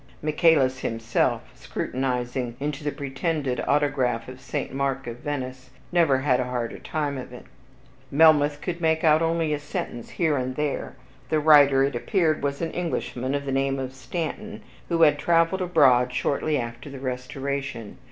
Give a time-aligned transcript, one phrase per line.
[0.23, 4.73] Michaelis himself, scrutinizing into the pretended autograph of St.
[4.73, 7.45] Mark at Venice, never had a harder time of it.
[8.09, 10.95] Melmoth could make out only a sentence here and there.
[11.29, 15.61] The writer, it appeared, was an Englishman of the name of Stanton, who had traveled
[15.61, 17.99] abroad shortly after the Restoration.